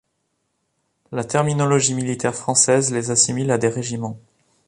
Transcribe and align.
La 1.11 1.23
terminologie 1.23 1.93
militaire 1.93 2.33
française 2.33 2.91
les 2.91 3.11
assimile 3.11 3.51
à 3.51 3.59
des 3.59 3.67
régiments. 3.69 4.17